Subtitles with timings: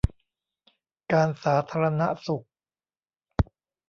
[1.11, 2.45] การสาธารณสุข